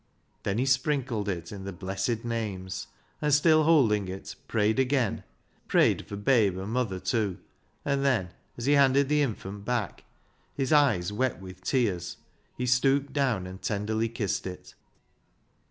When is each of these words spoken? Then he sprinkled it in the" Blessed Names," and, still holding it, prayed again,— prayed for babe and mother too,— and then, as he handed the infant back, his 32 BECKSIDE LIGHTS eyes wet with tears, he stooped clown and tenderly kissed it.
Then 0.41 0.57
he 0.57 0.65
sprinkled 0.65 1.29
it 1.29 1.51
in 1.51 1.63
the" 1.63 1.71
Blessed 1.83 2.25
Names," 2.25 2.87
and, 3.21 3.31
still 3.31 3.65
holding 3.65 4.07
it, 4.07 4.35
prayed 4.47 4.79
again,— 4.79 5.23
prayed 5.67 6.07
for 6.07 6.15
babe 6.15 6.57
and 6.57 6.71
mother 6.73 6.99
too,— 6.99 7.37
and 7.85 8.03
then, 8.03 8.31
as 8.57 8.65
he 8.65 8.73
handed 8.73 9.09
the 9.09 9.21
infant 9.21 9.63
back, 9.63 10.03
his 10.55 10.69
32 10.69 10.75
BECKSIDE 10.75 10.85
LIGHTS 10.85 11.03
eyes 11.03 11.13
wet 11.13 11.39
with 11.39 11.61
tears, 11.63 12.17
he 12.57 12.65
stooped 12.65 13.13
clown 13.13 13.45
and 13.45 13.61
tenderly 13.61 14.09
kissed 14.09 14.47
it. 14.47 14.73